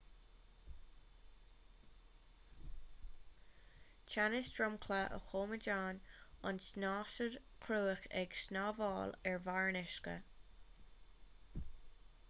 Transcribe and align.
teannas 4.13 4.49
dromchla 4.55 5.01
a 5.19 5.19
choimeádann 5.27 5.99
an 6.51 6.61
tsnáthaid 6.69 7.37
chruach 7.67 8.09
ag 8.23 8.35
snámhaíl 8.47 9.15
ar 9.35 9.39
bharr 9.51 9.69
an 9.75 9.79
uisce 9.85 10.17